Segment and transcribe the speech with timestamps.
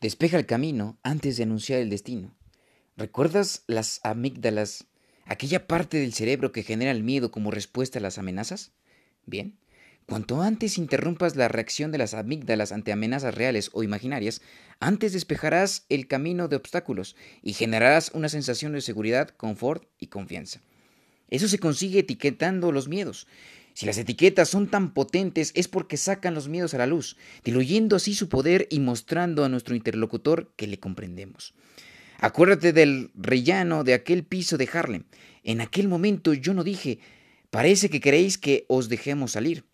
[0.00, 2.32] Despeja el camino antes de anunciar el destino.
[2.96, 4.86] ¿Recuerdas las amígdalas,
[5.24, 8.70] aquella parte del cerebro que genera el miedo como respuesta a las amenazas?
[9.26, 9.58] Bien,
[10.06, 14.40] cuanto antes interrumpas la reacción de las amígdalas ante amenazas reales o imaginarias,
[14.78, 20.60] antes despejarás el camino de obstáculos y generarás una sensación de seguridad, confort y confianza.
[21.28, 23.26] Eso se consigue etiquetando los miedos.
[23.78, 27.94] Si las etiquetas son tan potentes es porque sacan los miedos a la luz, diluyendo
[27.94, 31.54] así su poder y mostrando a nuestro interlocutor que le comprendemos.
[32.18, 35.04] Acuérdate del rellano de aquel piso de Harlem.
[35.44, 36.98] En aquel momento yo no dije,
[37.50, 39.64] parece que queréis que os dejemos salir.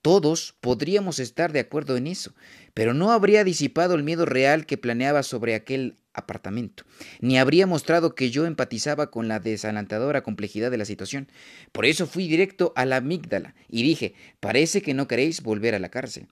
[0.00, 2.32] Todos podríamos estar de acuerdo en eso,
[2.72, 6.84] pero no habría disipado el miedo real que planeaba sobre aquel apartamento,
[7.20, 11.28] ni habría mostrado que yo empatizaba con la desalentadora complejidad de la situación.
[11.72, 15.78] Por eso fui directo a la amígdala y dije, parece que no queréis volver a
[15.78, 16.26] la cárcel.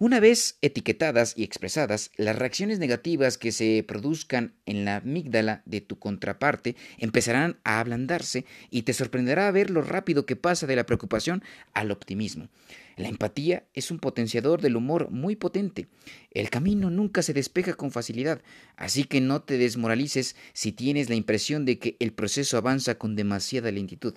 [0.00, 5.80] Una vez etiquetadas y expresadas, las reacciones negativas que se produzcan en la amígdala de
[5.80, 10.86] tu contraparte empezarán a ablandarse y te sorprenderá ver lo rápido que pasa de la
[10.86, 11.42] preocupación
[11.74, 12.48] al optimismo.
[12.96, 15.88] La empatía es un potenciador del humor muy potente.
[16.30, 18.40] El camino nunca se despeja con facilidad,
[18.76, 23.16] así que no te desmoralices si tienes la impresión de que el proceso avanza con
[23.16, 24.14] demasiada lentitud.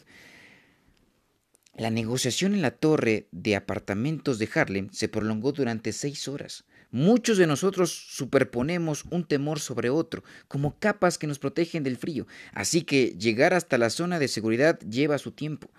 [1.81, 6.63] La negociación en la torre de apartamentos de Harlem se prolongó durante seis horas.
[6.91, 12.27] Muchos de nosotros superponemos un temor sobre otro, como capas que nos protegen del frío,
[12.53, 15.71] así que llegar hasta la zona de seguridad lleva su tiempo.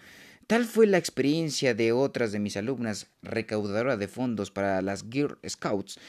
[0.49, 5.39] Tal fue la experiencia de otras de mis alumnas recaudadoras de fondos para las Girl
[5.49, 6.01] Scouts,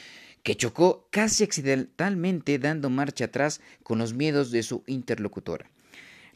[0.42, 5.70] que chocó casi accidentalmente dando marcha atrás con los miedos de su interlocutora.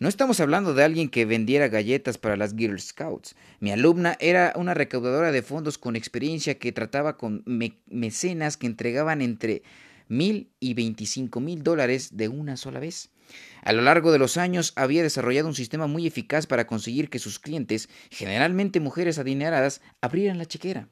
[0.01, 3.35] No estamos hablando de alguien que vendiera galletas para las Girl Scouts.
[3.59, 7.43] Mi alumna era una recaudadora de fondos con experiencia que trataba con
[7.89, 9.65] mecenas que entregaban entre
[10.07, 13.11] mil y veinticinco mil dólares de una sola vez.
[13.63, 17.19] A lo largo de los años había desarrollado un sistema muy eficaz para conseguir que
[17.19, 20.89] sus clientes, generalmente mujeres adineradas, abrieran la chequera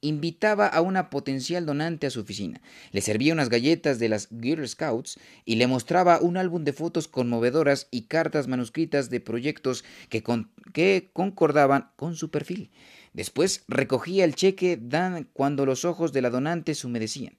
[0.00, 2.60] invitaba a una potencial donante a su oficina,
[2.92, 7.08] le servía unas galletas de las Girl Scouts y le mostraba un álbum de fotos
[7.08, 10.22] conmovedoras y cartas manuscritas de proyectos que,
[10.72, 12.70] que concordaban con su perfil.
[13.12, 17.36] Después recogía el cheque dan cuando los ojos de la donante se humedecían.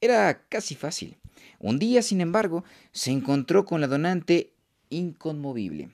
[0.00, 1.16] Era casi fácil.
[1.58, 4.52] Un día, sin embargo, se encontró con la donante
[4.90, 5.90] inconmovible.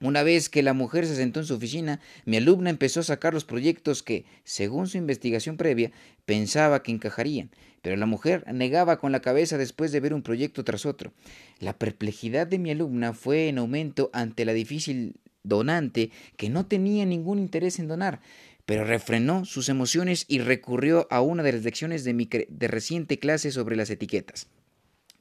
[0.00, 3.32] Una vez que la mujer se sentó en su oficina, mi alumna empezó a sacar
[3.32, 5.90] los proyectos que, según su investigación previa,
[6.26, 10.64] pensaba que encajarían, pero la mujer negaba con la cabeza después de ver un proyecto
[10.64, 11.14] tras otro.
[11.60, 15.14] La perplejidad de mi alumna fue en aumento ante la difícil
[15.44, 18.20] donante que no tenía ningún interés en donar,
[18.66, 23.18] pero refrenó sus emociones y recurrió a una de las lecciones de mi de reciente
[23.18, 24.48] clase sobre las etiquetas.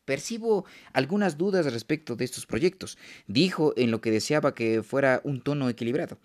[0.06, 5.42] Percibo algunas dudas respecto de estos proyectos, dijo en lo que deseaba que fuera un
[5.42, 6.20] tono equilibrado.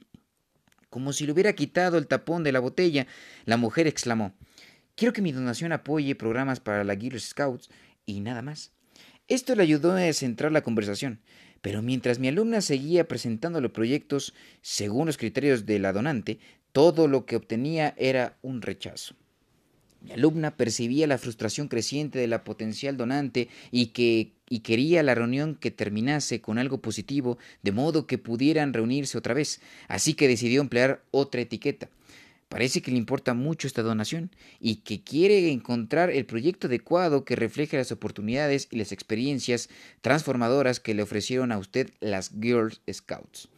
[0.91, 3.07] Como si le hubiera quitado el tapón de la botella,
[3.45, 4.35] la mujer exclamó
[4.97, 7.71] Quiero que mi donación apoye programas para la Girl Scouts
[8.05, 8.73] y nada más.
[9.29, 11.21] Esto le ayudó a centrar la conversación,
[11.63, 16.39] pero mientras mi alumna seguía presentando los proyectos según los criterios de la donante,
[16.73, 19.15] todo lo que obtenía era un rechazo.
[20.03, 25.15] Mi alumna percibía la frustración creciente de la potencial donante y que y quería la
[25.15, 30.27] reunión que terminase con algo positivo, de modo que pudieran reunirse otra vez, así que
[30.27, 31.89] decidió emplear otra etiqueta.
[32.49, 37.37] Parece que le importa mucho esta donación y que quiere encontrar el proyecto adecuado que
[37.37, 39.69] refleje las oportunidades y las experiencias
[40.01, 43.50] transformadoras que le ofrecieron a usted las Girl Scouts.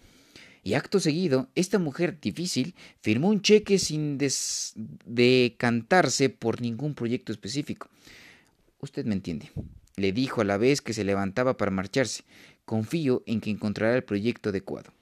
[0.64, 4.18] Y acto seguido, esta mujer difícil firmó un cheque sin
[5.06, 7.88] decantarse por ningún proyecto específico.
[8.78, 9.50] Usted me entiende.
[9.96, 12.22] Le dijo a la vez que se levantaba para marcharse.
[12.64, 14.92] Confío en que encontrará el proyecto adecuado.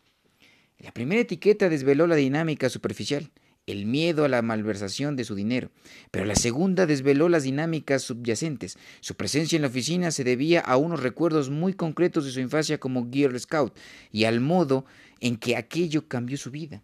[0.78, 3.30] La primera etiqueta desveló la dinámica superficial,
[3.66, 5.70] el miedo a la malversación de su dinero,
[6.10, 8.78] pero la segunda desveló las dinámicas subyacentes.
[9.00, 12.78] Su presencia en la oficina se debía a unos recuerdos muy concretos de su infancia
[12.78, 13.76] como Girl Scout
[14.10, 14.84] y al modo
[15.20, 16.82] en que aquello cambió su vida.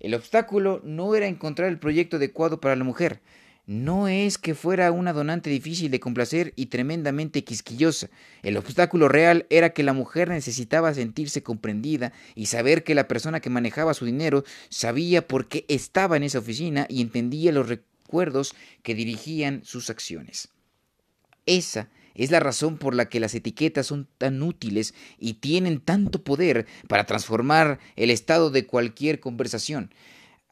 [0.00, 3.20] El obstáculo no era encontrar el proyecto adecuado para la mujer,
[3.66, 8.10] no es que fuera una donante difícil de complacer y tremendamente quisquillosa.
[8.42, 13.40] El obstáculo real era que la mujer necesitaba sentirse comprendida y saber que la persona
[13.40, 18.54] que manejaba su dinero sabía por qué estaba en esa oficina y entendía los recuerdos
[18.82, 20.48] que dirigían sus acciones.
[21.46, 26.22] Esa es la razón por la que las etiquetas son tan útiles y tienen tanto
[26.22, 29.90] poder para transformar el estado de cualquier conversación.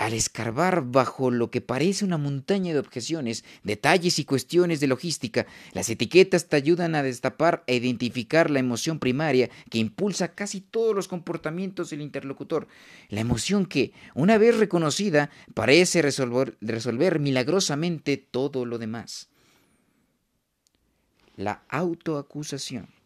[0.00, 5.46] Al escarbar bajo lo que parece una montaña de objeciones, detalles y cuestiones de logística,
[5.74, 10.94] las etiquetas te ayudan a destapar e identificar la emoción primaria que impulsa casi todos
[10.96, 12.66] los comportamientos del interlocutor.
[13.10, 19.28] La emoción que, una vez reconocida, parece resolver, resolver milagrosamente todo lo demás.
[21.36, 22.99] La autoacusación.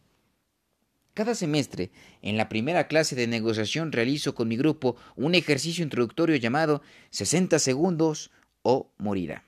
[1.15, 1.91] Cada semestre,
[2.21, 6.81] en la primera clase de negociación, realizo con mi grupo un ejercicio introductorio llamado
[7.11, 8.31] 60 segundos
[8.63, 9.45] o morirá.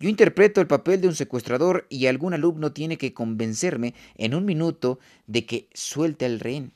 [0.00, 4.44] Yo interpreto el papel de un secuestrador y algún alumno tiene que convencerme en un
[4.44, 6.72] minuto de que suelte al rehén.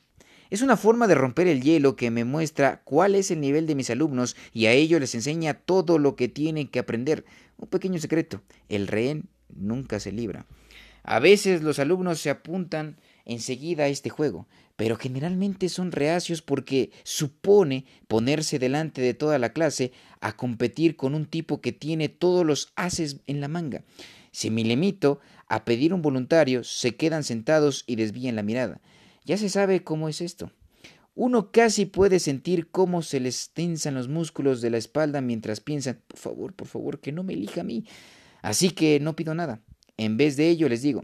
[0.49, 3.75] Es una forma de romper el hielo que me muestra cuál es el nivel de
[3.75, 7.25] mis alumnos y a ellos les enseña todo lo que tienen que aprender.
[7.57, 10.45] Un pequeño secreto, el rehén nunca se libra.
[11.03, 16.91] A veces los alumnos se apuntan enseguida a este juego, pero generalmente son reacios porque
[17.03, 22.45] supone ponerse delante de toda la clase a competir con un tipo que tiene todos
[22.45, 23.83] los haces en la manga.
[24.31, 28.81] Si me limito a pedir un voluntario, se quedan sentados y desvían la mirada.
[29.25, 30.51] Ya se sabe cómo es esto.
[31.15, 35.99] Uno casi puede sentir cómo se les tensan los músculos de la espalda mientras piensan,
[36.07, 37.83] por favor, por favor, que no me elija a mí.
[38.41, 39.61] Así que no pido nada.
[39.97, 41.03] En vez de ello les digo,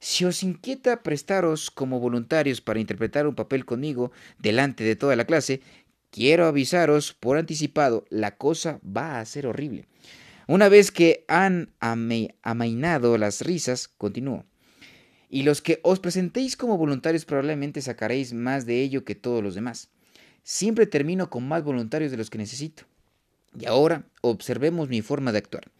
[0.00, 5.26] si os inquieta prestaros como voluntarios para interpretar un papel conmigo delante de toda la
[5.26, 5.60] clase,
[6.10, 9.86] quiero avisaros por anticipado, la cosa va a ser horrible.
[10.46, 14.44] Una vez que han amainado las risas, continúo.
[15.28, 19.54] Y los que os presentéis como voluntarios probablemente sacaréis más de ello que todos los
[19.54, 19.90] demás.
[20.42, 22.82] Siempre termino con más voluntarios de los que necesito.
[23.56, 25.70] Y ahora observemos mi forma de actuar.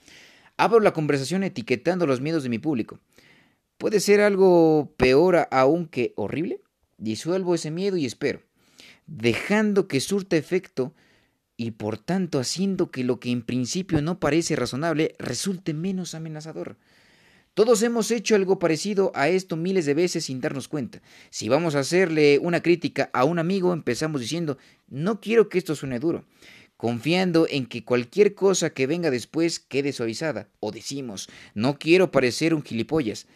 [0.57, 3.01] Abro la conversación etiquetando los miedos de mi público.
[3.81, 6.61] ¿Puede ser algo peor aún que horrible?
[6.99, 8.43] Disuelvo ese miedo y espero,
[9.07, 10.93] dejando que surta efecto
[11.57, 16.77] y por tanto haciendo que lo que en principio no parece razonable resulte menos amenazador.
[17.55, 21.01] Todos hemos hecho algo parecido a esto miles de veces sin darnos cuenta.
[21.31, 25.75] Si vamos a hacerle una crítica a un amigo, empezamos diciendo, no quiero que esto
[25.75, 26.27] suene duro
[26.77, 30.49] confiando en que cualquier cosa que venga después quede suavizada.
[30.61, 33.27] O decimos, no quiero parecer un gilipollas,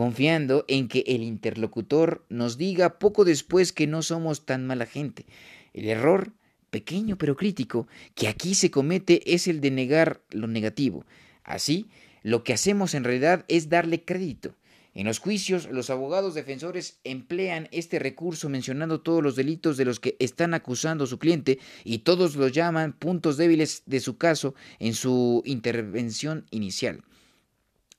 [0.00, 5.26] confiando en que el interlocutor nos diga poco después que no somos tan mala gente.
[5.74, 6.32] El error,
[6.70, 11.04] pequeño pero crítico, que aquí se comete es el de negar lo negativo.
[11.44, 11.90] Así,
[12.22, 14.54] lo que hacemos en realidad es darle crédito.
[14.94, 20.00] En los juicios, los abogados defensores emplean este recurso mencionando todos los delitos de los
[20.00, 24.54] que están acusando a su cliente y todos los llaman puntos débiles de su caso
[24.78, 27.02] en su intervención inicial.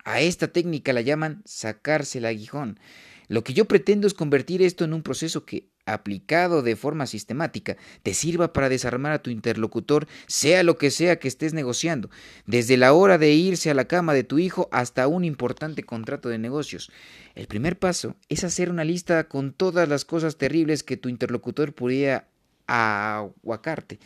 [0.03, 2.79] A esta técnica la llaman sacarse el aguijón.
[3.27, 7.77] Lo que yo pretendo es convertir esto en un proceso que, aplicado de forma sistemática,
[8.03, 12.09] te sirva para desarmar a tu interlocutor, sea lo que sea que estés negociando,
[12.45, 16.27] desde la hora de irse a la cama de tu hijo hasta un importante contrato
[16.27, 16.91] de negocios.
[17.33, 21.73] El primer paso es hacer una lista con todas las cosas terribles que tu interlocutor
[21.73, 22.27] podría
[22.67, 23.99] aguacarte.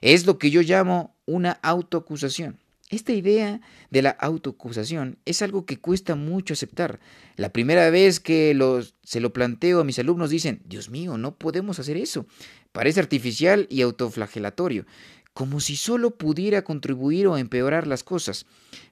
[0.00, 2.58] Es lo que yo llamo una autoacusación.
[2.88, 3.60] Esta idea
[3.90, 7.00] de la autoacusación es algo que cuesta mucho aceptar.
[7.34, 8.56] La primera vez que
[9.02, 12.26] se lo planteo a mis alumnos dicen, Dios mío, no podemos hacer eso.
[12.70, 14.86] Parece artificial y autoflagelatorio,
[15.32, 18.46] como si solo pudiera contribuir o empeorar las cosas.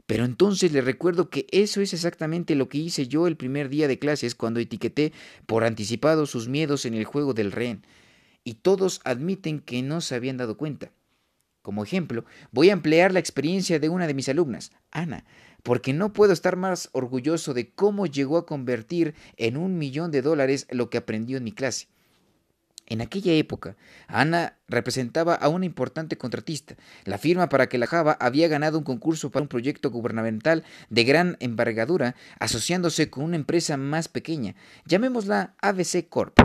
[0.06, 3.86] Pero entonces les recuerdo que eso es exactamente lo que hice yo el primer día
[3.86, 5.12] de clases cuando etiqueté
[5.46, 7.86] por anticipado sus miedos en el juego del rehén.
[8.42, 10.90] Y todos admiten que no se habían dado cuenta.
[11.64, 15.24] Como ejemplo, voy a emplear la experiencia de una de mis alumnas, Ana,
[15.62, 20.20] porque no puedo estar más orgulloso de cómo llegó a convertir en un millón de
[20.20, 21.88] dólares lo que aprendió en mi clase.
[22.86, 23.76] En aquella época,
[24.08, 26.76] Ana representaba a una importante contratista.
[27.06, 31.04] La firma para que la Java había ganado un concurso para un proyecto gubernamental de
[31.04, 34.54] gran envergadura, asociándose con una empresa más pequeña,
[34.84, 36.38] llamémosla ABC Corp,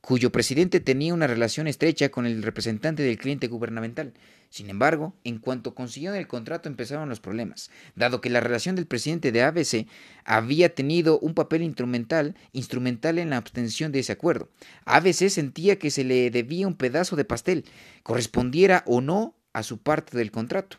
[0.00, 4.12] cuyo presidente tenía una relación estrecha con el representante del cliente gubernamental.
[4.50, 8.86] Sin embargo, en cuanto consiguieron el contrato empezaron los problemas, dado que la relación del
[8.86, 9.86] presidente de ABC
[10.24, 14.48] había tenido un papel instrumental, instrumental en la abstención de ese acuerdo.
[14.84, 17.64] ABC sentía que se le debía un pedazo de pastel,
[18.02, 20.78] correspondiera o no a su parte del contrato.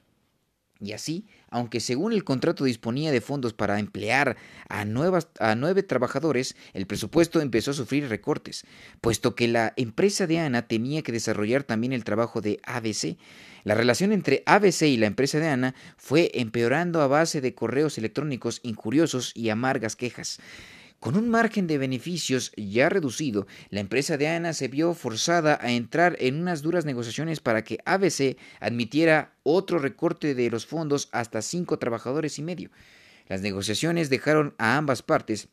[0.79, 4.37] Y así, aunque según el contrato disponía de fondos para emplear
[4.69, 8.65] a, nuevas, a nueve trabajadores, el presupuesto empezó a sufrir recortes,
[9.01, 13.17] puesto que la empresa de Ana tenía que desarrollar también el trabajo de ABC.
[13.63, 17.97] La relación entre ABC y la empresa de Ana fue empeorando a base de correos
[17.97, 20.39] electrónicos injuriosos y amargas quejas.
[20.99, 25.71] Con un margen de beneficios ya reducido, la empresa de Ana se vio forzada a
[25.71, 31.43] entrar en unas duras negociaciones para que ABC admitiera otro recorte de los fondos hasta
[31.43, 32.71] cinco trabajadores y medio.
[33.27, 35.49] Las negociaciones dejaron a ambas partes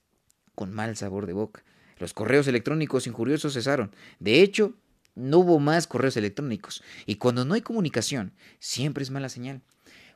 [0.55, 1.63] con mal sabor de boca.
[1.99, 3.95] Los correos electrónicos injuriosos cesaron.
[4.21, 4.73] De hecho,
[5.15, 6.83] no hubo más correos electrónicos.
[7.05, 9.61] Y cuando no hay comunicación, siempre es mala señal.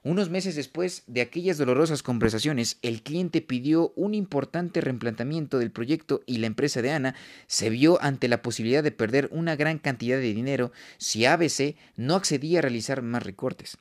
[0.08, 6.22] Unos meses después de aquellas dolorosas conversaciones, el cliente pidió un importante replanteamiento del proyecto
[6.24, 7.14] y la empresa de Ana
[7.46, 12.14] se vio ante la posibilidad de perder una gran cantidad de dinero si ABC no
[12.14, 13.76] accedía a realizar más recortes.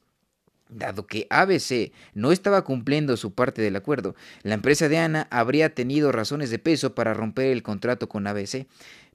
[0.67, 5.73] Dado que ABC no estaba cumpliendo su parte del acuerdo, la empresa de Ana habría
[5.73, 8.67] tenido razones de peso para romper el contrato con ABC.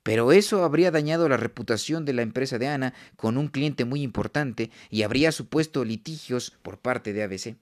[0.03, 4.03] Pero eso habría dañado la reputación de la empresa de Ana con un cliente muy
[4.03, 7.57] importante y habría supuesto litigios por parte de ABC.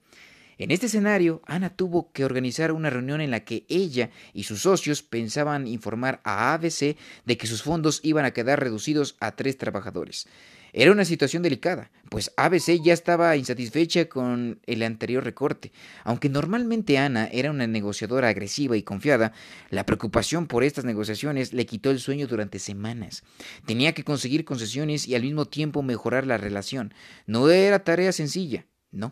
[0.57, 4.61] En este escenario, Ana tuvo que organizar una reunión en la que ella y sus
[4.61, 9.57] socios pensaban informar a ABC de que sus fondos iban a quedar reducidos a tres
[9.57, 10.27] trabajadores.
[10.73, 15.71] Era una situación delicada, pues ABC ya estaba insatisfecha con el anterior recorte.
[16.03, 19.33] Aunque normalmente Ana era una negociadora agresiva y confiada,
[19.69, 23.23] la preocupación por estas negociaciones le quitó el sueño durante semanas.
[23.65, 26.93] Tenía que conseguir concesiones y al mismo tiempo mejorar la relación.
[27.25, 29.11] No era tarea sencilla, no.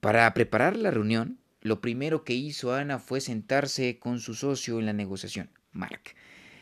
[0.00, 4.86] Para preparar la reunión, lo primero que hizo Ana fue sentarse con su socio en
[4.86, 6.14] la negociación, Mark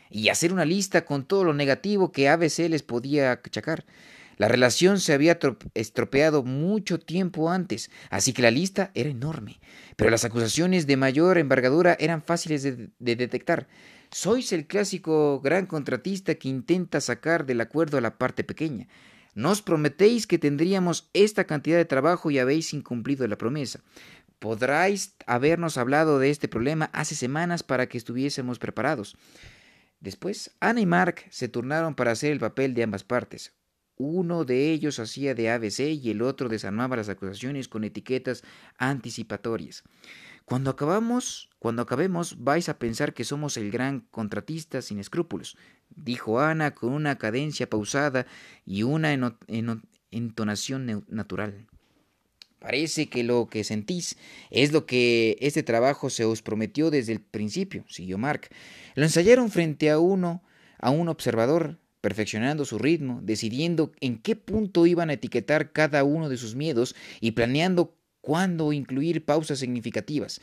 [0.09, 3.85] y hacer una lista con todo lo negativo que ABC les podía achacar.
[4.37, 5.39] La relación se había
[5.73, 9.59] estropeado mucho tiempo antes, así que la lista era enorme,
[9.95, 13.67] pero las acusaciones de mayor envergadura eran fáciles de, de detectar.
[14.11, 18.87] Sois el clásico gran contratista que intenta sacar del acuerdo a la parte pequeña.
[19.33, 23.81] Nos prometéis que tendríamos esta cantidad de trabajo y habéis incumplido la promesa.
[24.39, 29.15] Podráis habernos hablado de este problema hace semanas para que estuviésemos preparados.
[29.99, 33.53] Después, Ana y Mark se turnaron para hacer el papel de ambas partes.
[33.95, 38.43] Uno de ellos hacía de ABC y el otro desarmaba las acusaciones con etiquetas
[38.77, 39.83] anticipatorias.
[40.45, 45.57] Cuando acabamos, cuando acabemos, vais a pensar que somos el gran contratista sin escrúpulos,
[45.89, 48.27] dijo Ana con una cadencia pausada
[48.65, 49.11] y una
[50.11, 51.67] entonación natural.
[52.59, 54.17] Parece que lo que sentís
[54.49, 58.49] es lo que este trabajo se os prometió desde el principio, siguió Mark.
[58.95, 60.41] Lo ensayaron frente a uno,
[60.79, 66.29] a un observador, perfeccionando su ritmo, decidiendo en qué punto iban a etiquetar cada uno
[66.29, 70.41] de sus miedos y planeando cuándo incluir pausas significativas.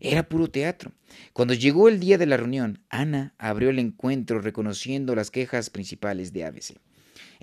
[0.00, 0.90] Era puro teatro.
[1.32, 6.32] Cuando llegó el día de la reunión, Ana abrió el encuentro reconociendo las quejas principales
[6.32, 6.74] de ABC.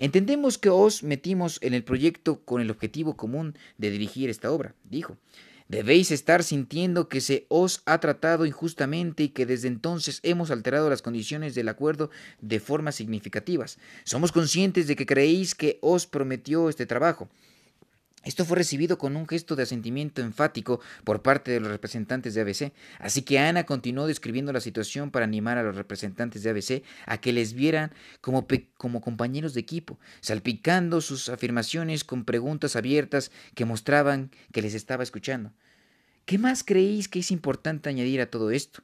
[0.00, 4.74] Entendemos que os metimos en el proyecto con el objetivo común de dirigir esta obra,
[4.88, 5.18] dijo.
[5.68, 10.88] Debéis estar sintiendo que se os ha tratado injustamente y que desde entonces hemos alterado
[10.88, 12.08] las condiciones del acuerdo
[12.40, 13.76] de formas significativas.
[14.04, 17.28] Somos conscientes de que creéis que os prometió este trabajo.
[18.22, 22.42] Esto fue recibido con un gesto de asentimiento enfático por parte de los representantes de
[22.42, 26.82] ABC, así que Ana continuó describiendo la situación para animar a los representantes de ABC
[27.06, 28.46] a que les vieran como,
[28.76, 35.02] como compañeros de equipo, salpicando sus afirmaciones con preguntas abiertas que mostraban que les estaba
[35.02, 35.52] escuchando.
[36.26, 38.82] ¿Qué más creéis que es importante añadir a todo esto?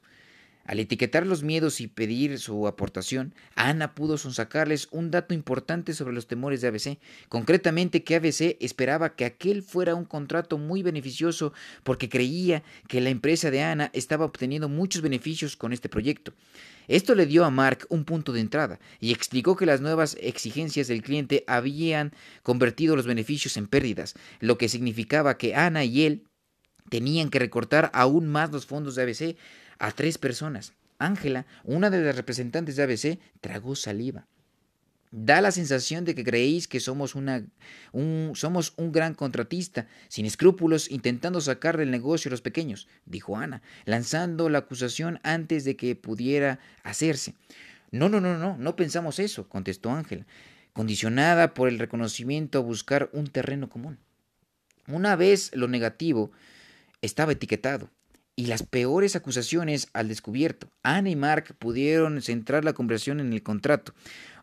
[0.67, 6.13] Al etiquetar los miedos y pedir su aportación, Ana pudo sonsacarles un dato importante sobre
[6.13, 11.53] los temores de ABC, concretamente que ABC esperaba que aquel fuera un contrato muy beneficioso
[11.83, 16.33] porque creía que la empresa de Ana estaba obteniendo muchos beneficios con este proyecto.
[16.89, 20.89] Esto le dio a Mark un punto de entrada y explicó que las nuevas exigencias
[20.89, 22.11] del cliente habían
[22.43, 26.23] convertido los beneficios en pérdidas, lo que significaba que Ana y él
[26.89, 29.37] tenían que recortar aún más los fondos de ABC
[29.79, 30.73] a tres personas.
[30.99, 34.25] Ángela, una de las representantes de ABC, tragó saliva.
[35.11, 37.45] Da la sensación de que creéis que somos, una,
[37.93, 43.37] un, somos un gran contratista, sin escrúpulos, intentando sacar del negocio a los pequeños, dijo
[43.37, 47.35] Ana, lanzando la acusación antes de que pudiera hacerse.
[47.89, 50.25] No, no, no, no, no pensamos eso, contestó Ángela,
[50.73, 53.99] condicionada por el reconocimiento a buscar un terreno común.
[54.87, 56.31] Una vez lo negativo
[57.01, 57.89] estaba etiquetado,
[58.37, 60.69] y las peores acusaciones al descubierto.
[60.83, 63.93] Ana y Mark pudieron centrar la conversación en el contrato.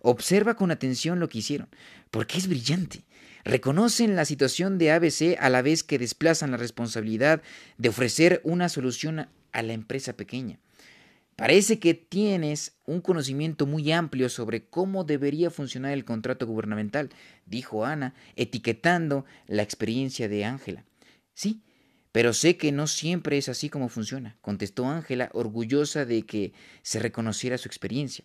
[0.03, 1.69] Observa con atención lo que hicieron,
[2.11, 3.05] porque es brillante.
[3.45, 7.41] Reconocen la situación de ABC a la vez que desplazan la responsabilidad
[7.79, 10.59] de ofrecer una solución a la empresa pequeña.
[11.37, 17.11] Parece que tienes un conocimiento muy amplio sobre cómo debería funcionar el contrato gubernamental,
[17.47, 20.85] dijo Ana, etiquetando la experiencia de Ángela.
[21.33, 21.63] Sí,
[22.15, 26.53] Pero sé que no siempre es así como funciona, contestó Ángela, orgullosa de que
[26.83, 28.25] se reconociera su experiencia.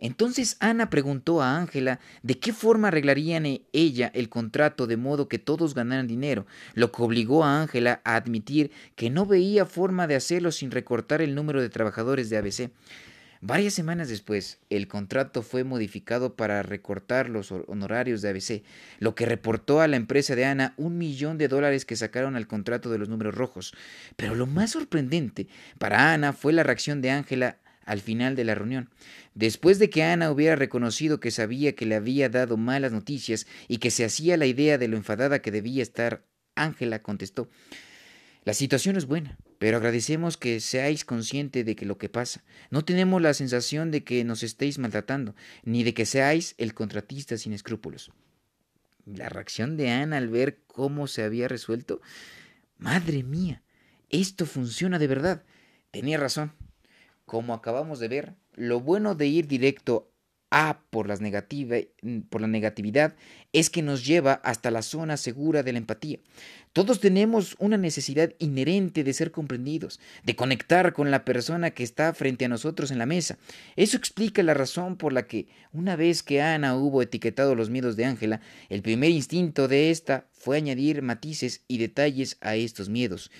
[0.00, 5.28] Entonces Ana preguntó a Ángela de qué forma arreglarían e-, ella el contrato de modo
[5.28, 10.08] que todos ganaran dinero, lo que obligó a Ángela a admitir que no veía forma
[10.08, 12.70] de hacerlo sin recortar el número de trabajadores de ABC.
[13.40, 18.62] Varias semanas después, el contrato fue modificado para recortar los honorarios de ABC,
[18.98, 22.48] lo que reportó a la empresa de Ana un millón de dólares que sacaron al
[22.48, 23.74] contrato de los números rojos.
[24.16, 25.46] Pero lo más sorprendente
[25.78, 28.90] para Ana fue la reacción de Ángela al final de la reunión.
[29.34, 33.78] Después de que Ana hubiera reconocido que sabía que le había dado malas noticias y
[33.78, 36.24] que se hacía la idea de lo enfadada que debía estar,
[36.56, 37.48] Ángela contestó
[38.44, 42.44] La situación es buena, pero agradecemos que seáis consciente de que lo que pasa.
[42.70, 45.34] No tenemos la sensación de que nos estéis maltratando,
[45.64, 48.12] ni de que seáis el contratista sin escrúpulos.
[49.04, 52.00] La reacción de Ana al ver cómo se había resuelto.
[52.76, 53.62] Madre mía,
[54.10, 55.42] esto funciona de verdad.
[55.90, 56.52] Tenía razón.
[57.24, 60.10] Como acabamos de ver, lo bueno de ir directo
[60.50, 61.20] a por, las
[62.30, 63.14] por la negatividad
[63.52, 66.18] es que nos lleva hasta la zona segura de la empatía.
[66.72, 72.12] Todos tenemos una necesidad inherente de ser comprendidos, de conectar con la persona que está
[72.14, 73.38] frente a nosotros en la mesa.
[73.76, 77.96] Eso explica la razón por la que, una vez que Ana hubo etiquetado los miedos
[77.96, 83.30] de Ángela, el primer instinto de ésta fue añadir matices y detalles a estos miedos.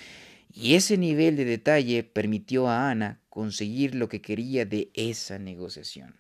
[0.53, 6.17] Y ese nivel de detalle permitió a Ana conseguir lo que quería de esa negociación.